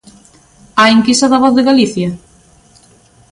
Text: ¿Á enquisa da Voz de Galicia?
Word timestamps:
¿Á 0.81 0.83
enquisa 0.95 1.25
da 1.31 1.41
Voz 1.43 1.53
de 1.55 1.67
Galicia? 1.69 2.09